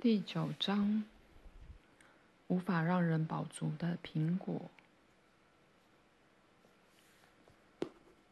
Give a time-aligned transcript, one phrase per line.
[0.00, 1.02] 第九章，
[2.46, 4.70] 无法让人饱足的苹果。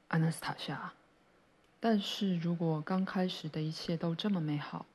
[0.06, 0.92] 阿纳斯塔夏，
[1.80, 4.86] 但是如果刚开始的一切都这么美好，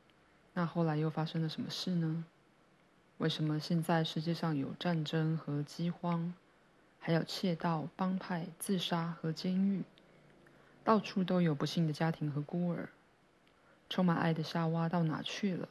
[0.54, 2.24] 那后来又发生了什么事呢？
[3.18, 6.34] 为什么现在世界上有战争和饥荒，
[7.02, 9.84] 还有窃盗、帮派、自杀和监狱，
[10.86, 12.88] 到处都有不幸的家庭和孤儿？
[13.90, 15.68] 充满爱的夏娃到哪去了？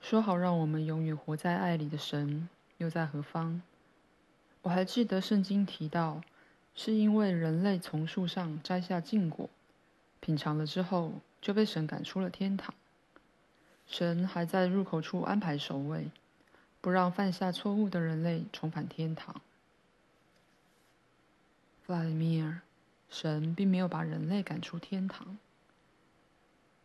[0.00, 3.60] 说好让我们永远活在爱里的神又在何方？
[4.62, 6.22] 我还记得圣经提到，
[6.74, 9.48] 是因为人类从树上摘下禁果，
[10.20, 12.74] 品尝了之后就被神赶出了天堂。
[13.86, 16.10] 神还在入口处安排守卫，
[16.80, 19.40] 不让犯下错误的人类重返天堂。
[21.84, 22.60] 弗拉米尔，
[23.08, 25.38] 神并没有把人类赶出天堂。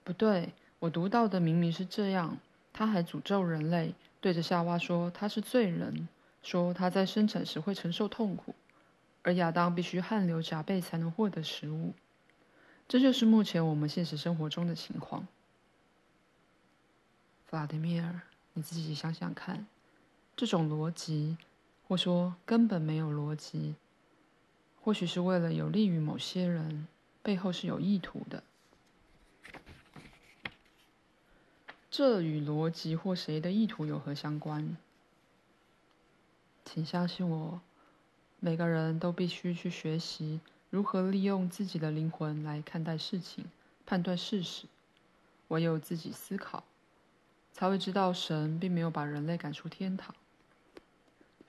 [0.03, 2.37] 不对，我读到的明明是这样。
[2.73, 6.07] 他还诅咒人类，对着夏娃说他是罪人，
[6.41, 8.55] 说他在生产时会承受痛苦，
[9.23, 11.93] 而亚当必须汗流浃背才能获得食物。
[12.87, 15.27] 这就是目前我们现实生活中的情况。
[17.45, 18.21] 弗拉迪米尔，
[18.53, 19.65] 你自己想想看，
[20.35, 21.37] 这种逻辑，
[21.87, 23.75] 或说根本没有逻辑，
[24.81, 26.87] 或许是为了有利于某些人，
[27.21, 28.43] 背后是有意图的。
[31.91, 34.77] 这与逻辑或谁的意图有何相关？
[36.63, 37.59] 请相信我，
[38.39, 43.43] 每个人都必须去学习如何利用自己的灵魂来看待事情、
[43.85, 44.67] 判断事实。
[45.49, 46.63] 唯有自己思考，
[47.51, 50.15] 才会知道神并没有把人类赶出天堂。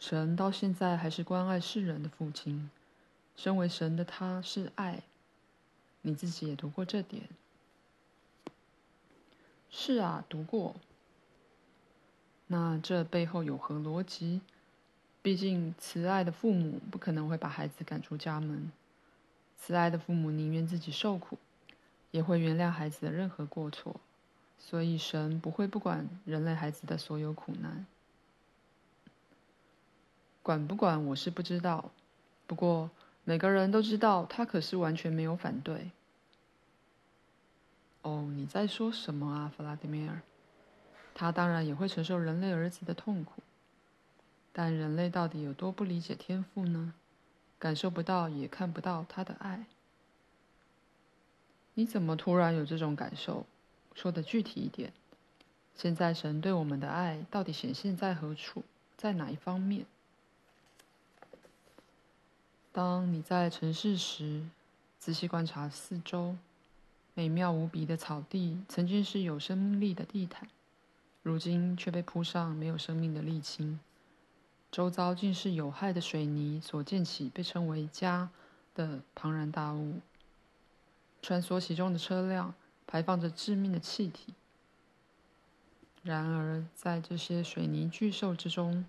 [0.00, 2.68] 神到现在还是关爱世人的父亲。
[3.36, 5.04] 身为神的他是爱。
[6.00, 7.28] 你自己也读过这点。
[9.74, 10.76] 是啊，读过。
[12.46, 14.42] 那这背后有何逻辑？
[15.22, 18.70] 毕竟慈爱的父母不可能会把孩子赶出家门。
[19.56, 21.38] 慈爱的父母宁愿自己受苦，
[22.10, 23.96] 也会原谅孩子的任何过错。
[24.58, 27.86] 所以神不会不管人类孩子的所有苦难。
[30.42, 31.90] 管不管我是不知道，
[32.46, 32.90] 不过
[33.24, 35.90] 每个人都知道他可是完全没有反对。
[38.02, 40.22] 哦，你在说什么啊，弗拉迪米尔？
[41.14, 43.42] 他当然也会承受人类儿子的痛苦，
[44.52, 46.94] 但人类到底有多不理解天赋呢？
[47.58, 49.66] 感受不到，也看不到他的爱。
[51.74, 53.46] 你怎么突然有这种感受？
[53.94, 54.92] 说的具体一点。
[55.76, 58.64] 现在神对我们的爱到底显现在何处？
[58.96, 59.86] 在哪一方面？
[62.72, 64.42] 当你在城市时，
[64.98, 66.36] 仔细观察四周。
[67.14, 70.48] 美妙无比的草地曾经是有生命力的地毯，
[71.22, 73.78] 如今却被铺上没有生命的沥青。
[74.70, 78.30] 周遭尽是有害的水泥所建起，被称为家
[78.74, 80.00] 的庞然大物。
[81.20, 82.54] 穿梭其中的车辆
[82.86, 84.32] 排放着致命的气体。
[86.02, 88.86] 然而，在这些水泥巨兽之中，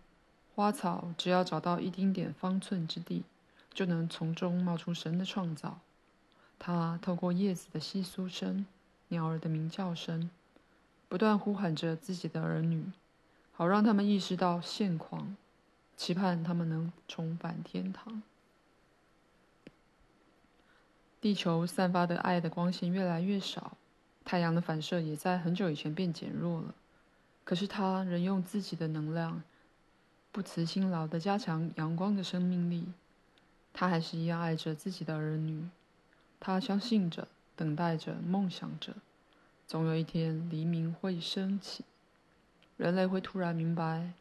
[0.56, 3.24] 花草只要找到一丁点方寸之地，
[3.74, 5.82] 就能从中冒出神的创造。
[6.66, 8.66] 它透过叶子的窸窣声、
[9.10, 10.30] 鸟儿的鸣叫声，
[11.10, 12.86] 不断呼喊着自己的儿女，
[13.52, 15.36] 好让他们意识到现况，
[15.98, 18.24] 期盼他们能重返天堂。
[21.20, 23.76] 地球散发的爱的光线越来越少，
[24.24, 26.74] 太阳的反射也在很久以前变减弱了。
[27.44, 29.44] 可是它仍用自己的能量，
[30.32, 32.88] 不辞辛劳地加强阳光的生命力。
[33.74, 35.68] 它还是一样爱着自己的儿女。
[36.46, 38.96] 他相信着，等待着，梦想着，
[39.66, 41.86] 总有一天黎明会升起，
[42.76, 44.12] 人类会突然明白，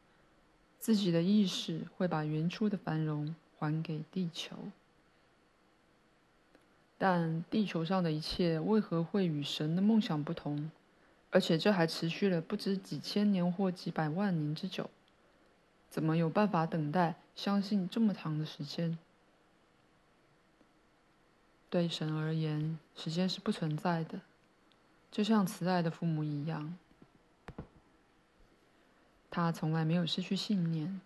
[0.78, 4.54] 自己的意识会把原初的繁荣还给地球。
[6.96, 10.70] 但地球上的一切为何会与神的梦想不同？
[11.32, 14.88] 而且这还持续了不知几千年或几百万年之久，
[15.90, 18.96] 怎么有办法等待、相信这么长的时间？
[21.72, 24.20] 对神而言，时间是不存在的，
[25.10, 26.76] 就像慈爱的父母一样。
[29.30, 31.00] 他从来没有失去信念，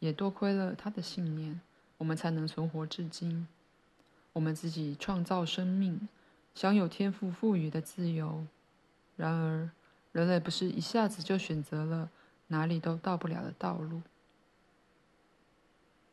[0.00, 1.60] 也多亏了他的信念，
[1.98, 3.46] 我们才能存活至今。
[4.32, 6.08] 我们自己创造生命，
[6.52, 8.44] 享有天赋赋予的自由。
[9.14, 9.70] 然而，
[10.10, 12.10] 人类不是一下子就选择了
[12.48, 14.02] 哪里都到不了的道路。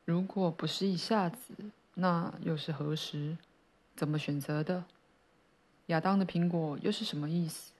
[0.05, 1.55] 如果不是一下子，
[1.95, 3.35] 那又是何时？
[3.95, 4.83] 怎么选择的？
[5.87, 7.71] 亚当的苹果又是什么意思？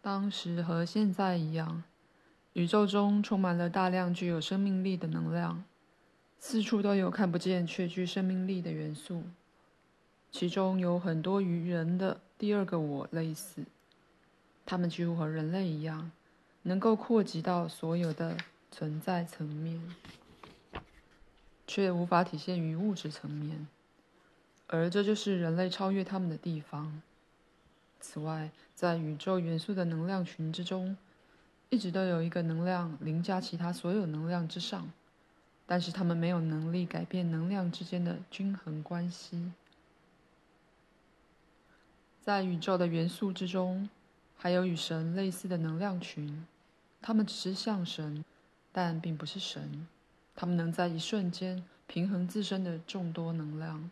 [0.00, 1.82] 当时和现在一样，
[2.52, 5.64] 宇宙中充满了大量具有生命力的能量，
[6.38, 9.24] 四处都有看不见却具生命力的元素，
[10.30, 13.64] 其中有很多与人的第二个我类似，
[14.64, 16.12] 它们几乎和人类一样，
[16.62, 18.36] 能够扩及到所有的
[18.70, 19.80] 存在层面，
[21.66, 23.66] 却无法体现于物质层面，
[24.74, 27.00] 而这就是人类超越他们的地方。
[28.00, 30.96] 此外，在宇宙元素的能量群之中，
[31.70, 34.90] 一直都有一个能量凌驾其他所有能量之上，
[35.64, 39.52] 但是他们没有能力改变能量之间的均衡关系。
[42.20, 43.88] 在宇宙的元素之中，
[44.36, 46.46] 还有与神类似的能量群，
[47.00, 48.24] 他们只是像神，
[48.72, 49.86] 但并不是神。
[50.34, 53.88] 他们能在一瞬间平衡自身的众多能量。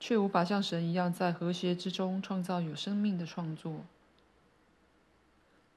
[0.00, 3.82] 却无法像神一样在和谐之中创造有生命的创作。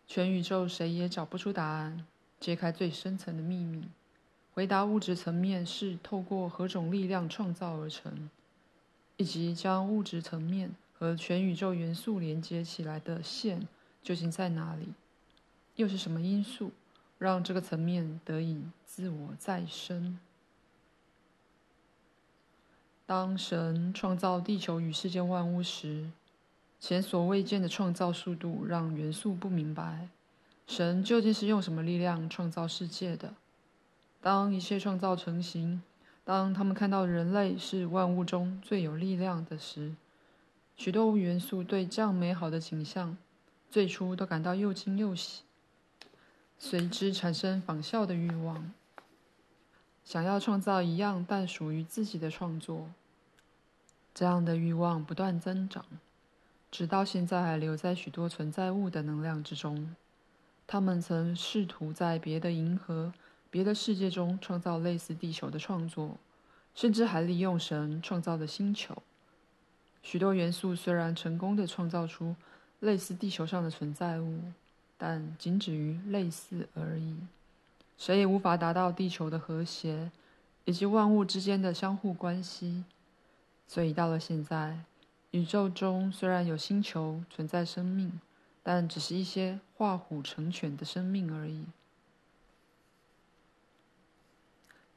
[0.08, 2.06] 全宇宙谁也找不出答案，
[2.40, 3.84] 揭开最深层的秘密，
[4.54, 8.30] 回答物质层面是透过何种力量创造而成，
[9.18, 13.68] 以及将物质层面和全宇宙元素连接起来的线
[14.02, 14.94] 究竟在哪里？
[15.76, 16.72] 又是什么因素
[17.18, 20.20] 让这个层面得以自我再生？
[23.06, 26.10] 当神创造地球与世间万物时，
[26.80, 30.08] 前所未见的创造速度让元素不明白，
[30.66, 33.34] 神究竟是用什么力量创造世界的。
[34.22, 35.84] 当一切创造成型，
[36.24, 39.94] 当他们看到人类是万物中最有力量的时，
[40.78, 43.18] 许多元素对这样美好的景象，
[43.70, 45.44] 最初都感到又惊又喜，
[46.58, 48.72] 随之产生仿效的欲望。
[50.06, 52.90] 想要创造一样但属于自己的创作，
[54.14, 55.86] 这样的欲望不断增长，
[56.70, 59.96] 直到现在还留在许多存在物的能量之中。
[60.68, 63.14] 他们曾试图在别的银河、
[63.50, 66.18] 别的世界中创造类似地球的创作，
[66.74, 69.02] 甚至还利用神创造的星球。
[70.02, 72.36] 许多元素虽然成功地创造出
[72.82, 74.42] 类似地球上的存在物，
[74.98, 77.16] 但仅止于类似而已。
[78.06, 80.12] 谁也无法达到地球的和谐，
[80.66, 82.84] 以及万物之间的相互关系。
[83.66, 84.80] 所以到了现在，
[85.32, 88.20] 宇宙中虽然有星球存在生命，
[88.62, 91.64] 但只是一些画虎成犬的生命而已。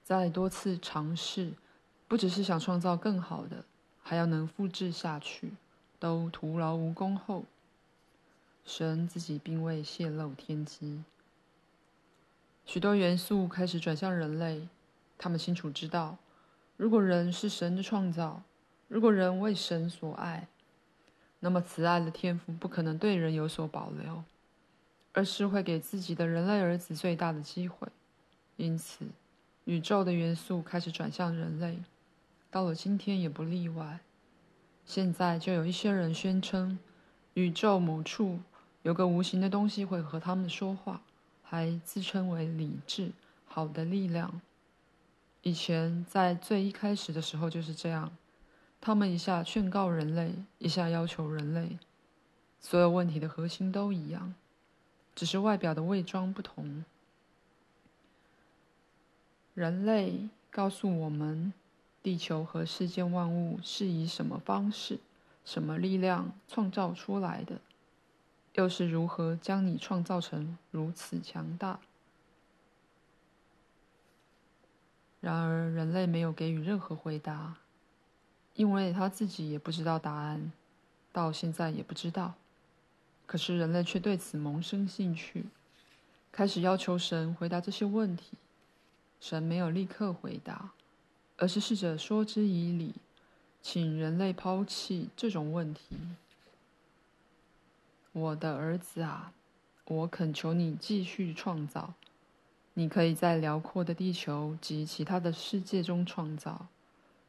[0.02, 1.52] 在多次尝试，
[2.08, 3.64] 不只是想创造更好的，
[4.02, 5.52] 还要能复制下去，
[6.00, 7.44] 都徒劳无功后，
[8.64, 11.04] 神自己并未泄露天机。
[12.66, 14.66] 许多元素开始转向人类，
[15.16, 16.18] 他们清楚知道，
[16.76, 18.42] 如果人是神的创造，
[18.88, 20.48] 如果人为神所爱，
[21.38, 24.24] 那么慈爱的天赋不可能对人有所保留，
[25.12, 27.86] 而是会给自己的人类儿子最大的机会。
[28.56, 29.06] 因此，
[29.64, 31.78] 宇宙的元素开始转向人类，
[32.50, 34.00] 到了今天也不例外。
[34.84, 36.78] 现在就有一些人宣称，
[37.34, 38.40] 宇宙某处
[38.82, 41.02] 有个无形的东西会和他们说话。
[41.48, 43.12] 还自称为理智、
[43.46, 44.40] 好的力量。
[45.42, 48.10] 以前在最一开始的时候就是这样，
[48.80, 51.78] 他们一下劝告人类，一下要求人类，
[52.60, 54.34] 所有问题的核心都一样，
[55.14, 56.84] 只是外表的伪装不同。
[59.54, 61.52] 人类告诉我们，
[62.02, 64.98] 地球和世间万物是以什么方式、
[65.44, 67.60] 什么力量创造出来的。
[68.56, 71.78] 又是如何将你创造成如此强大？
[75.20, 77.56] 然而，人类没有给予任何回答，
[78.54, 80.52] 因为他自己也不知道答案，
[81.12, 82.34] 到现在也不知道。
[83.26, 85.46] 可是，人类却对此萌生兴趣，
[86.32, 88.38] 开始要求神回答这些问题。
[89.20, 90.70] 神没有立刻回答，
[91.36, 92.94] 而是试着说之以理，
[93.60, 95.96] 请人类抛弃这种问题。
[98.16, 99.30] 我的儿子啊，
[99.84, 101.92] 我恳求你继续创造。
[102.72, 106.68] 你可以在辽阔的地球及其他的世界中创造，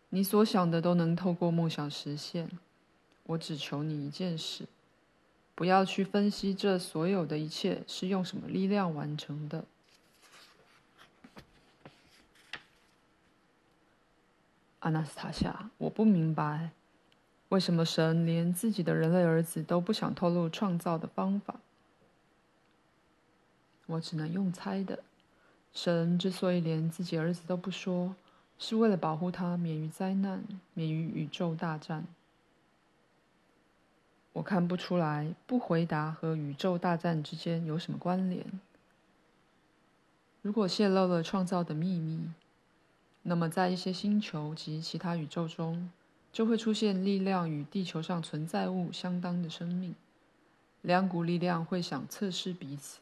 [0.07, 2.49] 你所想的都能透过梦想实现。
[3.23, 4.65] 我只求你一件事，
[5.55, 9.65] 不要去分析这所有的一切是用什么力量完成的。
[14.79, 16.69] 阿纳斯塔夏，我不明白。
[17.49, 21.55] 为什么神连自己的人类儿子都不想透露创造的方法？
[23.85, 24.99] 我只能用猜的。
[25.73, 28.15] 神之所以连自己儿子都不说，
[28.59, 32.05] 是为了保护他免于灾难，免于宇宙大战。
[34.33, 38.45] 我看不出来不回答和宇宙大战之间有什么关联。
[40.41, 42.29] 如果泄露了创造的秘密，
[43.23, 45.89] 那么在一些星球及其他宇宙中，
[46.31, 49.95] 就会出现力量与地球上存在物相当的生命。
[50.81, 52.99] 两股力量会想测试彼此，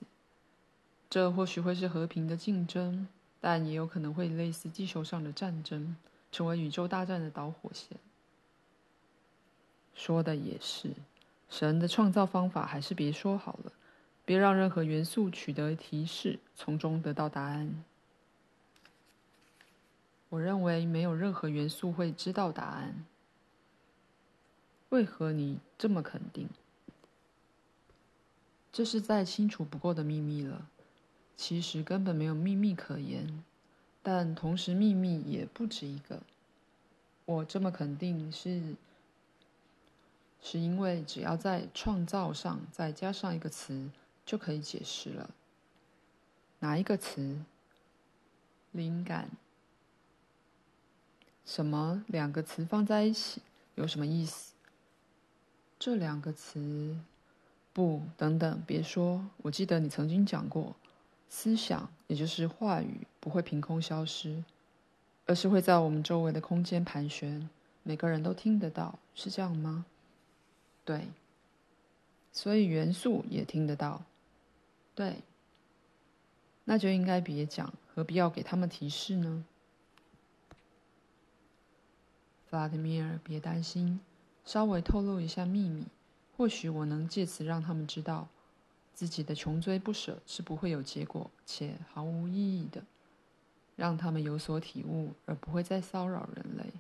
[1.10, 3.08] 这或许会是和平的竞争，
[3.42, 5.96] 但也有可能会类似地球上的战争，
[6.32, 7.98] 成为宇宙大战的导火线。
[9.94, 10.92] 说的也是，
[11.50, 13.72] 神的创造方法还是别说好了，
[14.24, 17.84] 别让任何元素取得提示，从中得到答案。
[20.30, 23.06] 我认为没有任何元素会知道答案。
[24.96, 26.48] 为何你这么肯定？
[28.72, 30.70] 这是再清楚不过的秘密了。
[31.36, 33.44] 其实根本没有秘密可言，
[34.02, 36.22] 但同时秘密也不止一个。
[37.26, 38.76] 我这么肯定是，
[40.42, 43.90] 是因为只要在创造上再加上一个词，
[44.26, 45.30] 就可以解释了。
[46.60, 47.42] 哪一个词？
[48.72, 49.30] 灵感。
[51.46, 52.06] 什么？
[52.08, 53.42] 两个词放在一起
[53.76, 54.55] 有什么意思？
[55.78, 56.98] 这两个词。
[57.74, 59.28] 不，等等，别说。
[59.38, 60.76] 我记得你曾经讲过，
[61.28, 64.46] 思想也就是话语不会凭空消失，
[65.26, 67.50] 而是会在我们周围的空间盘旋，
[67.84, 69.86] 每个人都听得到，是这样吗？
[70.86, 71.10] 对。
[72.32, 74.04] 所以元素也听得到。
[74.94, 75.18] 对。
[76.64, 79.44] 那就应该别讲，何必要给他们提示呢？
[82.50, 84.00] 弗拉德米尔，别担心，
[84.46, 85.88] 稍微透露一下秘密。
[86.38, 88.28] 或许我能借此让他们知道，
[88.94, 92.84] 自己的穷追不舍是不会有结果且毫无意义的，
[93.76, 96.74] 让他们有所体悟，而不会再骚扰人类。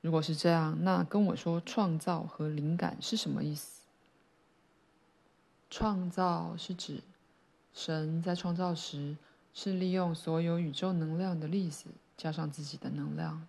[0.00, 3.82] 如果是这样，那跟我说创造和灵感是什么意思？
[5.68, 7.02] 创造是指
[7.74, 9.16] 神在创造时
[9.52, 13.46] 是利用所有宇宙能量的粒子加上自己的能量。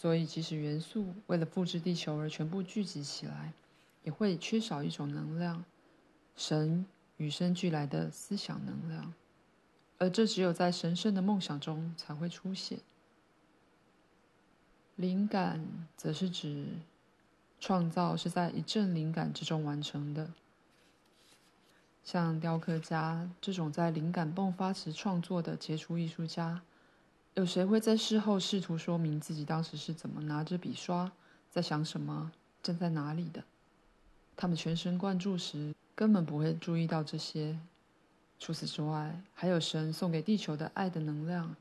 [0.00, 3.52] 所以，即使元素为了复制地球而全部聚集起来，
[4.02, 5.62] 也会缺少一种能量——
[6.34, 6.86] 神
[7.18, 9.12] 与生俱来的思想能量，
[9.98, 12.78] 而这只有在神圣的梦想中才会出现。
[14.96, 15.62] 灵感
[15.98, 16.68] 则是指
[17.60, 20.30] 创造是在一阵灵感之中完成的，
[22.02, 26.62] 像雕刻家这种在灵感迸发时创作的杰出艺术家。
[27.34, 31.10] 有谁会在事后试图说明自己当时是怎么拿着笔刷，
[31.48, 32.32] 在想什么，
[32.62, 33.44] 站在哪里的？
[34.36, 37.58] 他们全神贯注时，根本不会注意到这些。
[38.38, 41.54] 除此之外，还有神送给地球的爱的能量，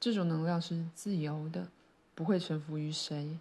[0.00, 1.68] 这种能量是自由的，
[2.14, 3.38] 不会臣服于谁，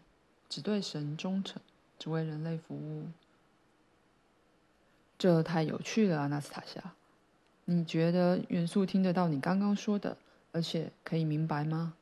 [0.47, 1.61] 只对神忠诚，
[1.97, 3.07] 只为人类服务。
[5.17, 6.93] 这太有趣了，阿纳斯塔夏。
[7.65, 10.17] 你觉得元素听得到你刚刚说的？
[10.57, 11.93] 而且可以明白吗？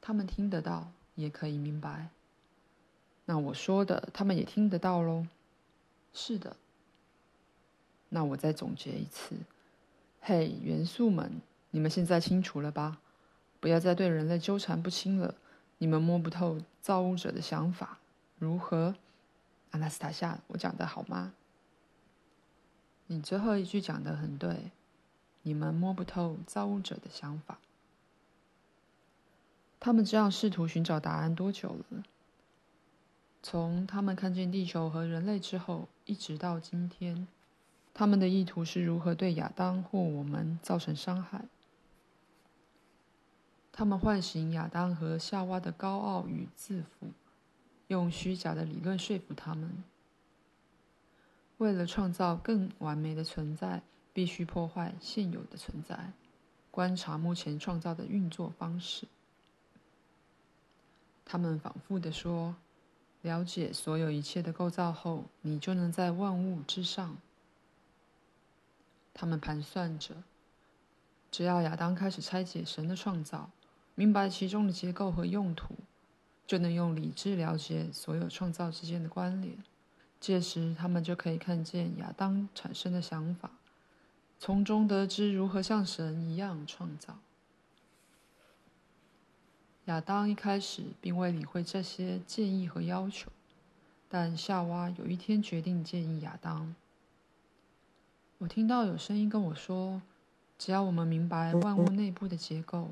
[0.00, 2.08] 他们听得到，也可以明白。
[3.26, 5.26] 那我说的，他们也听得到喽。
[6.14, 6.56] 是的。
[8.08, 9.36] 那我再总结一次：
[10.22, 12.98] 嘿，元素们，你们现在清楚了吧？
[13.60, 15.34] 不要再对人类纠缠不清了。
[15.76, 17.98] 你们摸不透造物者的想法，
[18.38, 18.94] 如何？
[19.72, 21.34] 阿纳斯塔夏，我讲的好吗？
[23.08, 24.70] 你最后一句讲的很对。
[25.42, 27.58] 你们摸不透造物者的想法。
[29.78, 32.04] 他们这样试图寻找答案多久了？
[33.42, 37.26] 从他们看见地球和人类之后，一直到今天，
[37.92, 41.46] 他们的意图是如何对亚当或我们造成伤害？
[43.72, 47.08] 他们唤醒亚当和夏娃的高傲与自负，
[47.88, 49.82] 用虚假的理论说服他们，
[51.58, 53.82] 为了创造更完美的存在。
[54.12, 56.12] 必须破坏现有的存在，
[56.70, 59.06] 观察目前创造的运作方式。
[61.24, 62.56] 他们反复地说
[63.22, 67.16] ：“了解所有一切的构造后，你就能在万物之上。”
[69.14, 70.16] 他们盘算着，
[71.30, 73.50] 只要亚当开始拆解神的创造，
[73.94, 75.74] 明白其中的结构和用途，
[76.46, 79.56] 就能用理智了解所有创造之间的关联。
[80.20, 83.50] 届时，他们就可以看见亚当产生的想法。
[84.44, 87.16] 从中得知如何像神一样创造。
[89.84, 93.30] 亚当一开始并未理会这些建议和要求，
[94.08, 96.74] 但夏娃有一天决定建议亚当。
[98.38, 100.02] 我听到有声音跟我说
[100.58, 102.90] ：“只要我们明白万物内部的结构，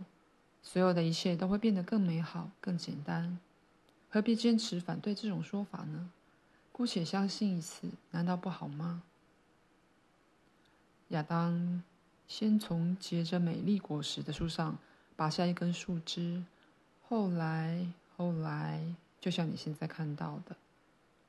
[0.63, 3.41] 所有的一切都会变得更美好、更简单。
[4.09, 6.13] 何必坚持反对这种说法呢？
[6.71, 9.03] 姑且相信一次，难道不好吗？
[11.11, 11.83] 亚当
[12.27, 14.79] 先从结着美丽果实的树上
[15.17, 16.45] 拔下一根树枝，
[17.09, 20.57] 后来，后来，就像你现在看到的，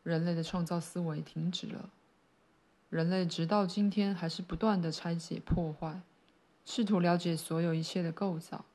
[0.03, 1.89] 人类的创造思维停止了。
[2.89, 6.01] 人类直到今天还是不断的拆解、破坏，
[6.65, 8.65] 试图了解所有一切的构造，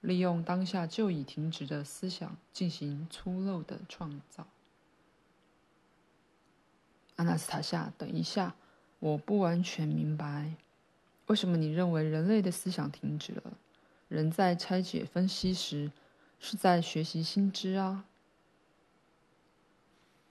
[0.00, 4.46] 利用当下就已停止的思想进行粗陋的创造。
[7.16, 8.54] 阿纳斯塔夏，等一下，
[9.04, 10.54] 我不完全明白，
[11.26, 13.42] 为什么你认为人类的思想停止了？
[14.08, 15.92] 人在拆解、分析时，
[16.40, 18.06] 是在学习新知啊，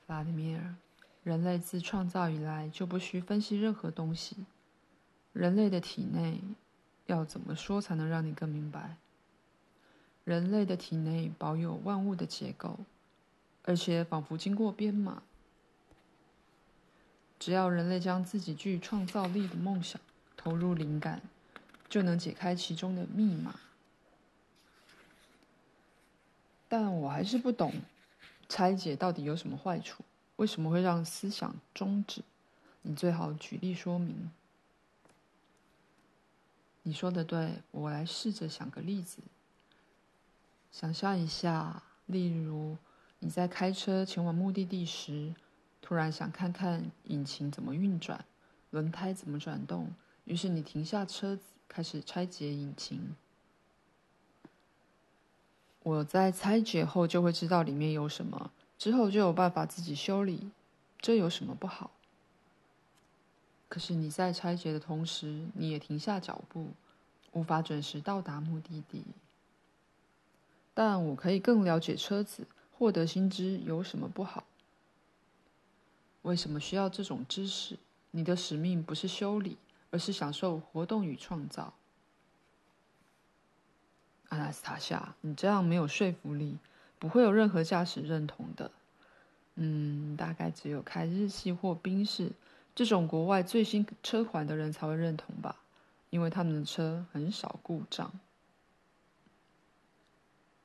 [0.07, 0.73] 弗拉迪米尔。
[1.21, 4.37] 人类自创造以来就不需分析任何东西。
[5.33, 6.41] 人类的体内，
[7.05, 8.97] 要怎么说才能让你更明白？
[10.23, 12.79] 人类的体内保有万物的结构，
[13.65, 15.21] 而且仿佛经过编码。
[17.43, 19.99] 只要人类将自己具创造力的梦想
[20.37, 21.21] 投入灵感，
[21.89, 23.59] 就能解开其中的密码。
[26.69, 27.73] 但我还是不懂，
[28.47, 30.05] 拆解到底有什么坏处？
[30.37, 32.21] 为什么会让思想终止？
[32.83, 34.31] 你最好举例说明。
[36.83, 39.17] 你说的对，我来试着想个例子。
[40.71, 42.77] 想象一下，例如
[43.19, 45.33] 你在开车前往目的地时，
[45.83, 48.23] 突然想看看引擎怎么运转，
[48.71, 49.91] 轮胎怎么转动，
[50.23, 53.15] 于是你停下车子，开始拆解引擎。
[55.83, 58.51] 我在拆解后就会知道里面有什么。
[58.79, 60.49] 之后就有办法自己修理，
[60.99, 61.91] 这有什么不好？
[63.67, 66.69] 可是你在拆解的同时，你也停下脚步，
[67.33, 69.03] 无法准时到达目的地。
[70.73, 72.47] 但我可以更了解车子，
[72.77, 74.45] 获得新知有什么不好？
[76.23, 77.79] 为什么需要这种知识？
[78.11, 79.57] 你的使命不是修理，
[79.91, 81.73] 而是享受活动与创造。
[84.29, 86.57] 阿纳斯塔夏，你这样没有说服力。
[86.99, 88.71] 不会有任何驾驶认同的，
[89.55, 92.31] 嗯，大概只有开日系或宾士
[92.73, 95.57] 这种国外最新车款的人才会认同吧，
[96.11, 98.09] 因为他们的车很少故障。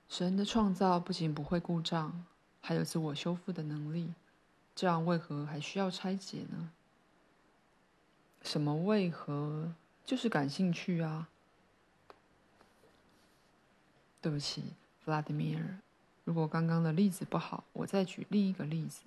[0.08, 2.24] 神的创造不仅不会故障，
[2.60, 4.14] 还有自我修复的能力，
[4.78, 6.70] 这样为何还需要拆解呢？
[8.42, 9.74] 什么为何？
[10.04, 11.28] 就是感兴趣啊。
[14.20, 15.80] 对不起，弗拉迪米尔。
[16.22, 19.00] 如果刚刚的例子不好，我再举另一个例子。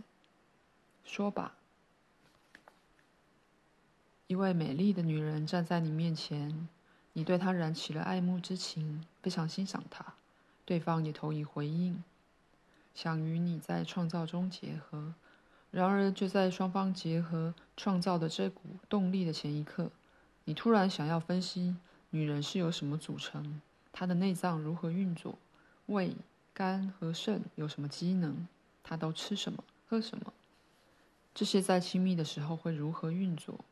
[1.05, 1.55] 说吧，
[4.27, 6.67] 一位美丽的女人站在你面前，
[7.13, 10.15] 你对她燃起了爱慕之情，非常欣赏她，
[10.65, 12.03] 对方也投以回应，
[12.93, 15.13] 想与你在创造中结合。
[15.71, 19.89] 然而，就在双方结合创造的这股动力的前一刻，
[20.43, 21.75] 你突然想要分析
[22.09, 25.37] 女人是由什么组成，她的内脏如何运作，
[25.87, 26.15] 胃。
[26.53, 28.45] 肝和肾有什么机能？
[28.83, 29.63] 她都吃什么？
[29.87, 30.33] 喝什么？
[31.33, 33.63] 这些在亲密的时候会如何运作？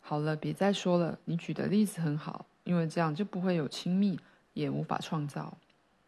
[0.00, 1.18] 好了，别再说了。
[1.26, 4.18] 你举的例子很好，因为这样就不会有亲密，
[4.54, 5.58] 也无法创造。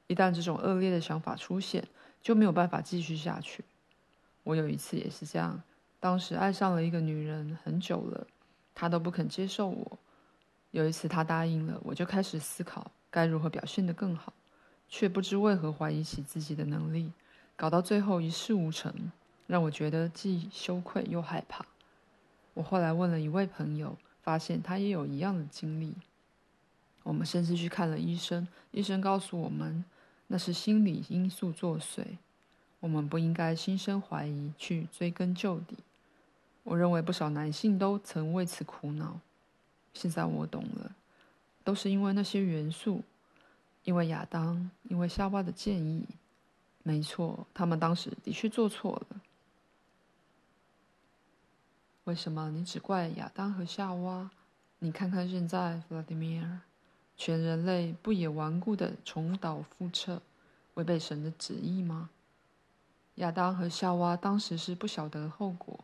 [0.07, 1.87] 一旦这种恶劣的想法出现，
[2.27, 3.63] 就没有办法继续下去。
[4.43, 5.63] 我有一次也是这样，
[6.01, 8.27] 当时爱上了一个女人很久了，
[8.75, 9.97] 她都不肯接受我。
[10.73, 14.33] 有一次她答应了，我就开始思考该如何表现得更好。
[14.89, 17.13] 却不知为何怀疑起自己的能力，
[17.55, 19.13] 搞到最后一事无成，
[19.47, 21.65] 让我觉得既羞愧又害怕。
[22.55, 25.95] 我后来问了一位朋友，发现他也有一样的经历。
[27.05, 29.85] 我们甚至去看了医生，医生告诉我们，
[30.29, 32.05] 那是心理因素作祟。
[32.81, 35.77] 我们不应该心生怀疑，去追根究底。
[36.63, 39.21] 我认为不少男性都曾为此苦恼。
[39.95, 40.95] 现在我懂了，
[41.65, 43.03] 都是因为那些元素。
[43.85, 46.05] 因为亚当，因为夏娃的建议，
[46.83, 49.21] 没错，他们当时的确做错了。
[52.03, 54.31] 为什么你只怪亚当和夏娃？
[54.81, 56.61] 你看看现在，弗拉迪米尔，
[57.17, 60.21] 全人类不也顽固的重蹈覆辙，
[60.75, 62.11] 违背神的旨意吗？
[63.17, 65.81] 亚当和夏娃当时是不晓得后果，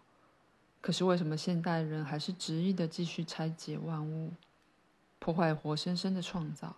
[0.83, 4.33] 可是为什么现代人还是执意的继续拆解万物，
[5.19, 6.77] 破坏活生生的创造？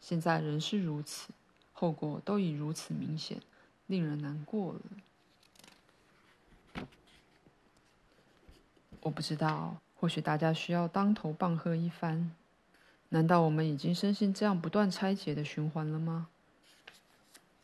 [0.00, 1.30] 现在仍是如此，
[1.72, 3.40] 后果都已如此明显，
[3.86, 4.80] 令人难过了。
[9.00, 12.30] 我不知道，或许大家需要当头棒喝一番。
[13.10, 16.28] 难道我们已经深陷这样不断拆解的循环了吗？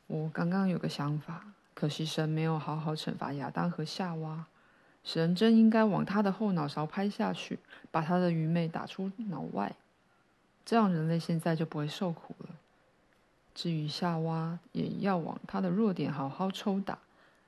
[0.07, 4.47] 我刚刚有个想法，可惜神没有好好惩罚亚当和夏娃，
[5.03, 7.59] 神真应该往他的后脑勺拍下去，
[7.91, 9.75] 把他的愚昧打出脑外，
[10.65, 12.51] 这样人类现在就不会受苦了。
[13.55, 16.99] 至于夏娃，也要往他的弱点好好抽打，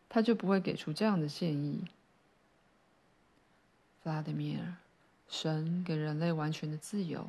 [0.08, 1.84] 他就不会给出这样的建议。
[4.02, 4.76] 弗拉德米尔，
[5.28, 7.28] 神给人类完全的自由，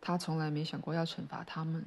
[0.00, 1.84] 他从来没想过要惩罚他们。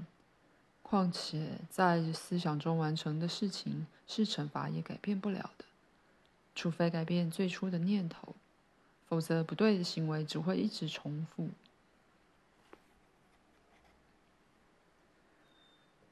[0.82, 5.65] 况且，在思想中完成的事情是惩罚也改变不了的，
[6.54, 8.36] 除非改变最初的念头，
[9.08, 11.49] 否则不对的行为只会一直重复。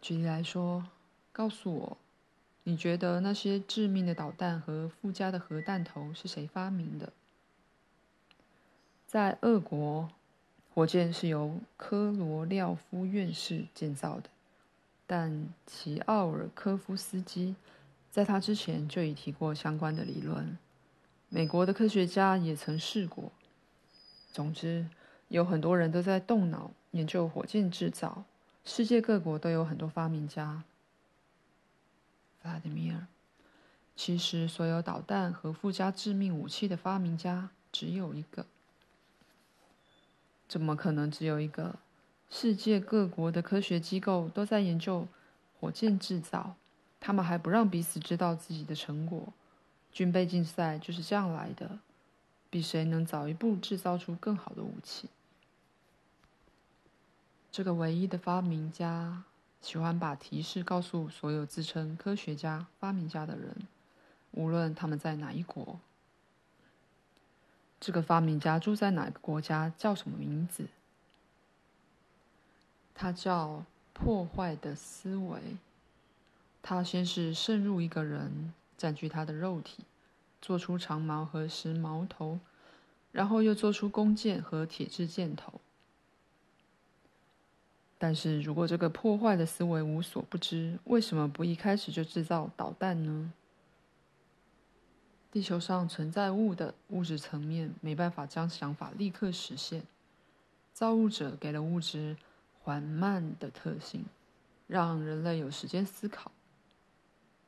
[0.01, 0.87] 举例来说，
[1.31, 1.97] 告诉我，
[2.63, 7.13] 你觉得那些致命的导弹和附加的核弹头是谁发明的？
[9.05, 10.09] 在俄国，
[10.73, 14.29] 火箭是由科罗廖夫院士建造的。
[15.05, 17.55] 但齐奥尔科夫斯基
[18.10, 20.57] 在他之前就已提过相关的理论，
[21.27, 23.31] 美国的科学家也曾试过。
[24.31, 24.88] 总之，
[25.27, 28.23] 有很多人都在动脑研究火箭制造，
[28.63, 30.63] 世界各国都有很多发明家。
[32.41, 33.07] 弗拉米尔，
[33.97, 38.45] 其实所有导弹和附加致命武器的发明家只有一个。
[40.51, 41.79] 怎么可能只有一个？
[42.29, 45.07] 世界各国的科学机构都在研究
[45.57, 46.55] 火箭制造，
[46.99, 49.31] 他们还不让彼此知道自己的成果。
[49.93, 51.79] 军备竞赛就是这样来的，
[52.49, 55.07] 比谁能早一步制造出更好的武器。
[57.49, 59.23] 这个唯一的发明家
[59.61, 63.55] 喜欢把提示告诉所有自称科学家、发明家的人，
[64.31, 65.79] 无论他们在哪一国。
[67.81, 70.67] 这个发明家住在哪个国家，叫什么名字？
[72.93, 75.39] 他叫破坏的思维。
[76.61, 79.83] 他先是渗入一个人，占据他的肉体，
[80.39, 82.39] 做出长矛和石矛头，
[83.11, 85.59] 然后又做出弓箭和铁制箭头。
[87.97, 93.33] 但是如果这个破坏的思维无所不知，为什么不一开始就制造导弹呢？
[95.31, 99.83] 地球上存在物的物质层面没办法将想法立刻实现，
[100.73, 102.17] 造物者给了物质。
[102.63, 104.05] 缓慢的特性，
[104.67, 106.31] 让人类有时间思考。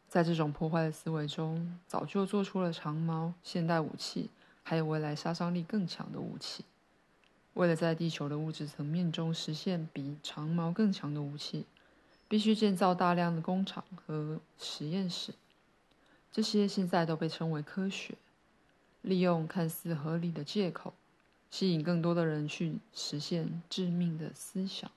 [0.09, 4.31] 在这种破坏的思维中，早就做出了长矛、现代武器，
[4.63, 6.65] 还有未来杀伤力更强的武器。
[7.53, 11.67] 为了在地球的物质层面中实现比长矛更强的武器，
[12.27, 15.35] 必须建造大量的工厂和实验室。
[16.33, 18.15] 这些现在都被称为科学，
[19.03, 20.95] 利用看似合理的借口，
[21.51, 24.89] 吸引更多的人去实现致命的思想。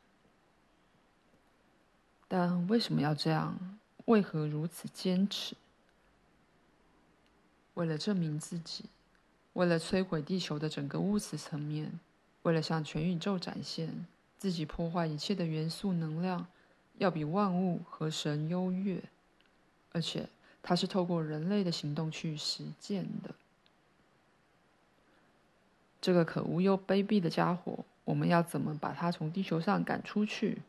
[2.27, 3.79] 但为什么要这样？
[4.07, 5.55] 为何如此坚持？
[7.75, 8.87] 为了证明自己，
[9.53, 12.01] 为了摧毁地球的整个物质层面，
[12.45, 14.07] 为了向全宇宙展现
[14.39, 16.47] 自己破坏一切的元素能量
[16.97, 19.03] 要比万物和神优越，
[19.93, 20.29] 而且
[20.69, 23.33] 它是透过人类的行动去实践的。
[26.01, 30.63] 这个可恶又卑鄙的家伙，我们要怎么把他从地球上赶出去？